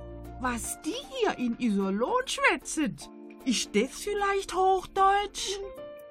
[0.44, 2.96] was die hier in Iserlohn schwätzen,
[3.46, 5.58] ist das vielleicht Hochdeutsch?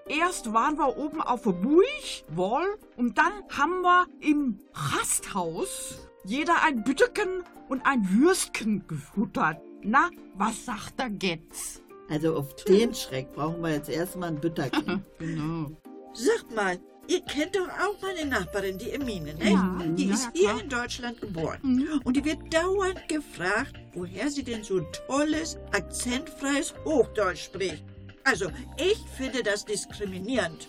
[0.07, 6.63] Erst waren wir oben auf der Burg, wohl, und dann haben wir im Rasthaus jeder
[6.63, 9.61] ein Bütterken und ein Würstchen gefuttert.
[9.83, 11.83] Na, was sagt der Getz?
[12.09, 15.05] Also auf den Schreck brauchen wir jetzt erstmal ein Bütterchen.
[15.19, 15.71] Genau.
[16.13, 19.51] Sagt mal, ihr kennt doch auch meine Nachbarin, die Emine, ne?
[19.51, 21.59] Ja, die ist ja, hier in Deutschland geboren.
[21.61, 22.01] Mhm.
[22.03, 27.83] Und die wird dauernd gefragt, woher sie denn so tolles, akzentfreies Hochdeutsch spricht.
[28.23, 28.47] Also,
[28.77, 30.67] ich finde das diskriminierend.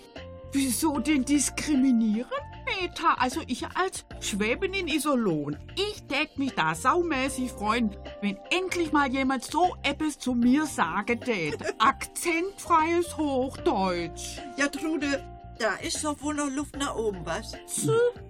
[0.53, 2.31] Wieso denn diskriminieren,
[2.65, 3.15] Meta?
[3.19, 9.13] Also ich als Schwäbin in Iserlohn, ich tät mich da saumäßig freuen, wenn endlich mal
[9.13, 11.59] jemand so etwas zu mir sagen tät.
[11.79, 14.39] Akzentfreies Hochdeutsch.
[14.57, 15.25] Ja, Trude,
[15.59, 17.53] da ist doch wohl noch Luft nach oben, was?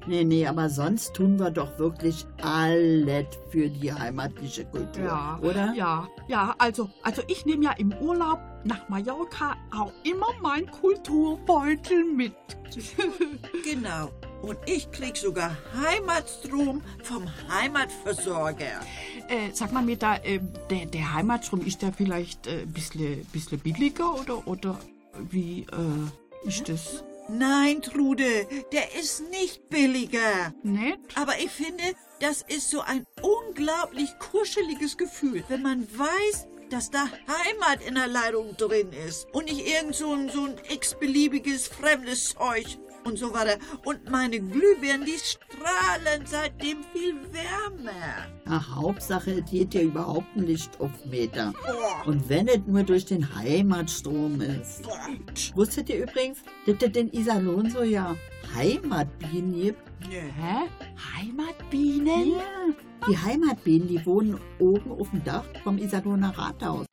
[0.06, 5.72] Nee, nee, aber sonst tun wir doch wirklich alles für die heimatliche Kultur, Ja, oder?
[5.74, 12.04] Ja, ja, also, also ich nehme ja im Urlaub nach Mallorca auch immer mein Kulturbeutel
[12.04, 12.34] mit.
[13.64, 14.10] Genau.
[14.42, 18.80] Und ich krieg sogar Heimatstrom vom Heimatversorger.
[19.28, 23.58] äh, sag mal, Meta, äh, der, der Heimatstrom, ist der vielleicht ein äh, bisschen, bisschen
[23.60, 24.78] billiger oder, oder
[25.30, 27.02] wie äh, ist das?
[27.28, 30.54] Nein, Trude, der ist nicht billiger.
[30.62, 30.98] Nicht?
[31.14, 31.84] Aber ich finde,
[32.20, 38.08] das ist so ein unglaublich kuscheliges Gefühl, wenn man weiß, dass da Heimat in der
[38.08, 43.32] Leitung drin ist und nicht irgend so ein, so ein x-beliebiges fremdes Zeug und so
[43.32, 43.58] weiter.
[43.84, 48.26] Und meine Glühbirnen, die strahlen seitdem viel wärmer.
[48.46, 51.52] Ach, Hauptsache, es geht ja überhaupt ein Licht auf Meter.
[52.06, 54.82] Und wenn es nur durch den Heimatstrom ist.
[55.54, 58.14] Wusstet ihr übrigens, dass es in Iserlohn so ja
[58.54, 59.82] Heimatbienen gibt?
[60.08, 60.20] Nö.
[60.20, 60.68] Hä?
[61.16, 62.32] Heimatbienen?
[62.32, 62.74] Ja.
[63.08, 66.86] Die Heimatbienen, die wohnen oben auf dem Dach vom Iserlohner Rathaus.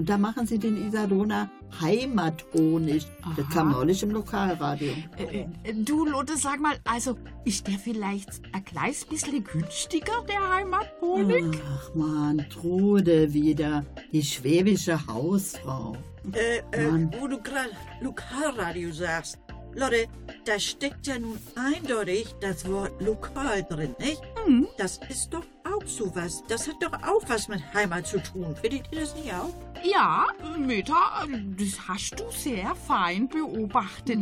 [0.00, 3.06] Und da machen sie den Iserlohner Heimathonig.
[3.36, 3.52] Das Aha.
[3.52, 4.94] kam neulich im Lokalradio.
[5.18, 10.56] Äh, äh, du, Lotte, sag mal, also, ist der vielleicht ein kleines bisschen günstiger, der
[10.56, 11.60] Heimathonig?
[11.70, 13.84] Ach man, Trude wieder.
[14.10, 15.94] Die schwäbische Hausfrau.
[16.32, 17.68] Äh, äh, wo du gerade
[18.00, 19.38] Lokalradio sagst.
[19.74, 20.06] Lotte,
[20.46, 24.22] da steckt ja nun eindeutig das Wort lokal drin, nicht?
[24.48, 24.66] Mhm.
[24.78, 25.44] Das ist doch
[25.74, 26.42] auch sowas.
[26.48, 28.54] Das hat doch auch was mit Heimat zu tun.
[28.60, 29.52] Findet ihr das nicht auch?
[29.82, 30.26] Ja,
[30.58, 31.26] Mütter,
[31.58, 34.18] das hast du sehr fein beobachtet.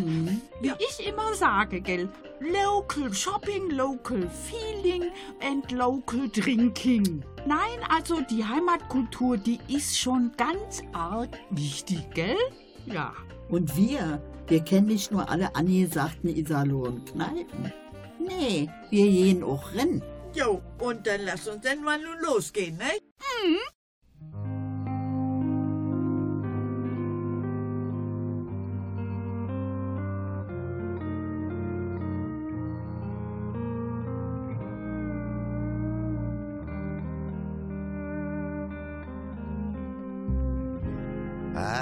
[0.60, 2.08] Wie ich immer sage, gell?
[2.40, 5.10] Local Shopping, Local Feeling
[5.42, 7.24] and Local Drinking.
[7.46, 12.36] Nein, also die Heimatkultur, die ist schon ganz arg wichtig, gell?
[12.86, 13.12] Ja.
[13.48, 17.72] Und wir, wir kennen nicht nur alle angesagten Iserlohn-Kneipen.
[18.20, 20.02] Nee, wir gehen auch rennen.
[20.34, 22.84] Jo, und dann lass uns dann mal nun losgehen, ne?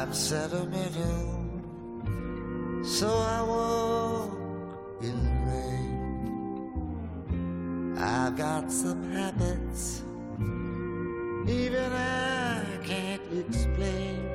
[0.06, 1.60] I'm sentimental,
[2.82, 3.42] so I
[8.56, 10.02] Got some habits,
[11.46, 14.26] even I can't explain.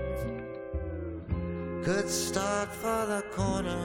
[1.84, 3.82] Could start for the corner,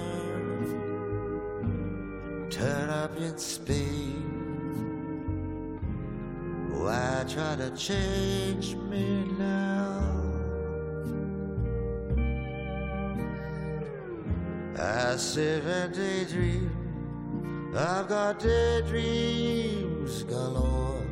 [2.51, 4.21] turn up in Spain.
[6.71, 10.03] Why try to change me now?
[14.79, 16.71] I sit and daydream.
[17.75, 21.03] I've got daydreams galore.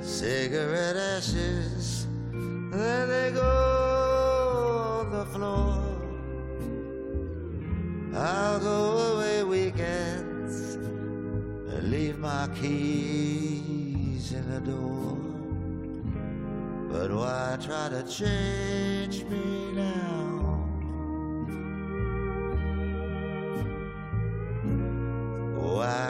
[0.00, 2.06] Cigarette ashes,
[2.72, 5.84] there they go on the floor.
[8.14, 15.16] I'll go away weekends and leave my keys in the door.
[16.90, 20.27] But why try to change me now?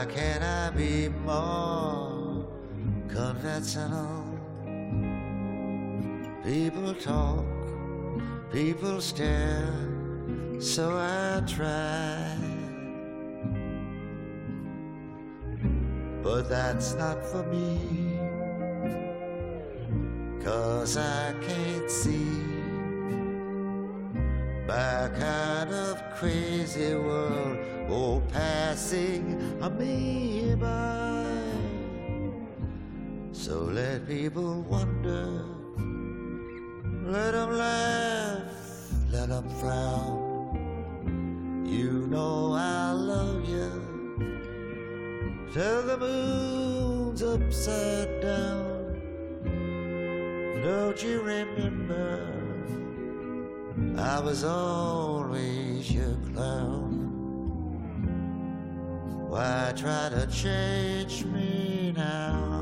[0.08, 2.46] Can't I be more
[3.08, 4.24] conventional?
[6.42, 7.44] People talk,
[8.50, 9.68] people stare,
[10.58, 12.34] so I try.
[16.22, 18.18] But that's not for me,
[20.42, 22.58] cause I can't see
[24.66, 31.26] my kind of crazy world, oh, passing me by.
[33.32, 35.44] So let people wonder,
[37.04, 38.42] let them laugh,
[39.10, 41.64] let them frown.
[41.66, 43.70] You know I love you
[45.52, 49.00] till the moon's upside down.
[50.62, 52.34] Don't you remember?
[53.96, 56.87] I was always your clown.
[59.38, 62.57] Why try to change me now?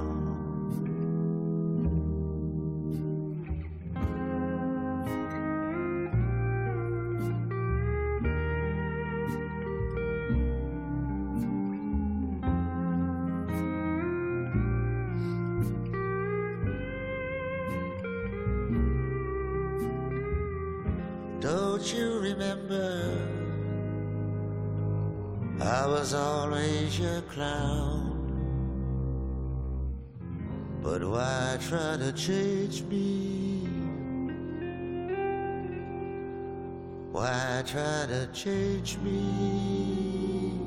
[38.36, 40.60] Change me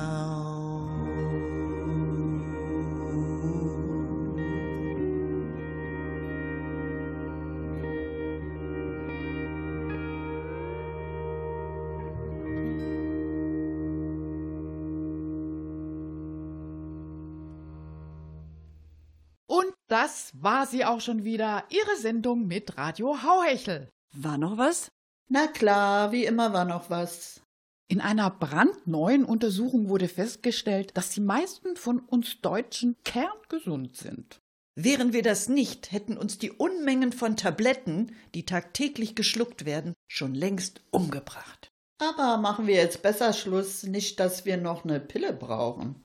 [19.47, 23.91] Und das war sie auch schon wieder, ihre Sendung mit Radio Hauhechel.
[24.13, 24.93] War noch was?
[25.29, 27.43] Na klar, wie immer war noch was.
[27.91, 34.41] In einer brandneuen Untersuchung wurde festgestellt, dass die meisten von uns Deutschen kerngesund sind.
[34.75, 40.35] Wären wir das nicht, hätten uns die Unmengen von Tabletten, die tagtäglich geschluckt werden, schon
[40.35, 41.73] längst umgebracht.
[42.01, 46.05] Aber machen wir jetzt besser Schluss, nicht, dass wir noch eine Pille brauchen.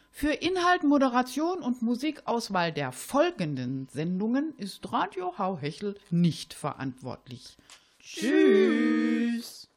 [0.13, 7.57] Für Inhalt, Moderation und Musikauswahl der folgenden Sendungen ist Radio Hauhechel nicht verantwortlich.
[7.99, 9.67] Tschüss.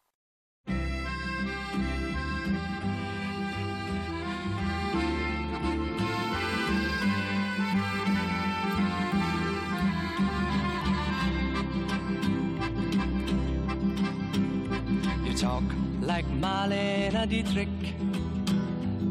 [15.24, 15.62] You talk
[16.02, 17.68] like Marlene Dietrich,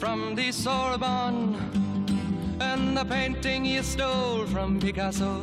[0.00, 1.54] from the Sorbonne
[2.58, 5.42] and the painting you stole from Picasso.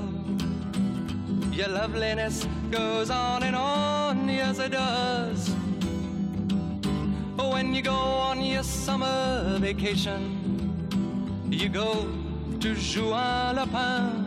[1.51, 5.53] Your loveliness goes on and on, yes, it does.
[7.37, 10.21] When you go on your summer vacation,
[11.51, 12.07] you go
[12.59, 14.25] to Juan Lapin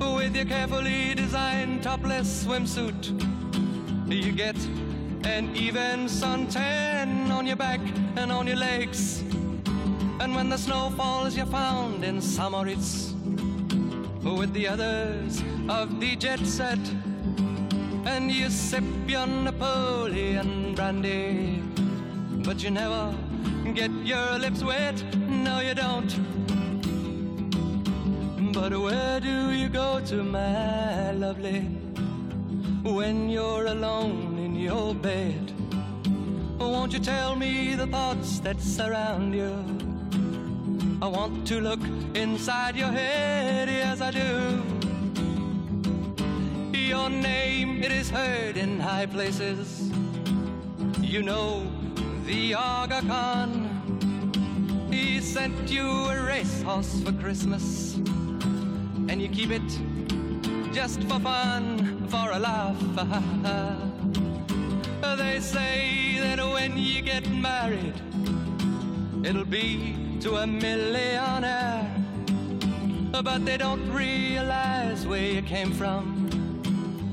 [0.00, 3.08] with your carefully designed topless swimsuit.
[4.06, 4.57] You get
[5.28, 7.80] an even suntan on your back
[8.16, 9.20] and on your legs.
[10.20, 13.12] And when the snow falls, you're found in Samoritz
[14.22, 16.78] with the others of the jet set.
[18.06, 21.62] And you sip your Napoleon brandy,
[22.44, 23.14] but you never
[23.74, 24.96] get your lips wet.
[25.14, 26.12] No, you don't.
[28.52, 31.60] But where do you go to, my lovely,
[32.82, 34.27] when you're alone
[34.68, 35.52] your bed?
[36.58, 39.54] Won't you tell me the thoughts that surround you?
[41.00, 41.80] I want to look
[42.14, 44.62] inside your head, yes, I do.
[46.76, 49.90] Your name, it is heard in high places.
[51.00, 51.66] You know
[52.26, 53.50] the Aga Khan.
[54.90, 57.94] He sent you a racehorse for Christmas,
[59.08, 59.70] and you keep it
[60.74, 63.94] just for fun, for a laugh.
[65.00, 67.94] they say that when you get married,
[69.24, 71.94] it'll be to a millionaire.
[73.12, 76.28] But they don't realize where you came from.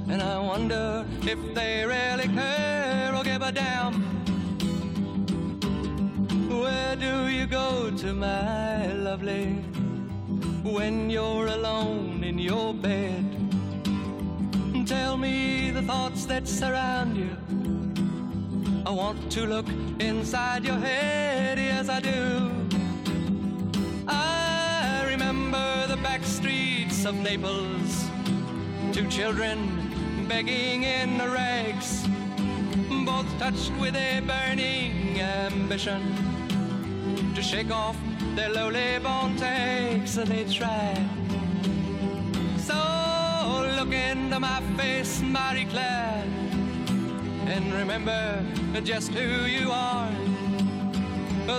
[0.10, 3.94] And I wonder if they really care or give a damn.
[6.50, 9.46] Where do you go to, my lovely,
[10.64, 13.26] when you're alone in your bed?
[14.86, 17.55] Tell me the thoughts that surround you.
[18.86, 19.66] I want to look
[20.00, 22.52] inside your head, yes, I do.
[24.08, 28.06] I remember the back streets of Naples,
[28.94, 32.06] two children begging in the rags,
[33.06, 36.02] both touched with a burning ambition
[37.34, 37.98] to shake off
[38.36, 40.14] their lowly bone takes.
[40.14, 40.94] They try.
[42.60, 42.76] So
[43.78, 46.24] look into my face, Marie Claire,
[47.48, 48.44] and remember
[48.84, 50.12] just who you are.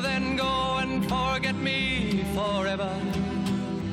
[0.03, 2.95] Then go and forget me forever.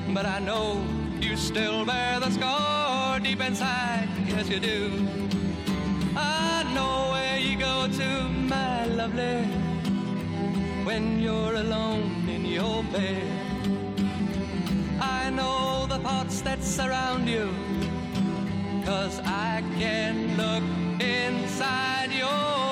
[0.10, 0.84] But I know
[1.20, 5.08] you still bear the scar deep inside, yes you do.
[6.16, 9.46] I know where you go to, my lovely,
[10.84, 13.24] when you're alone in your bed.
[15.00, 17.50] I know the thoughts that surround you,
[18.86, 22.63] cause I can look inside your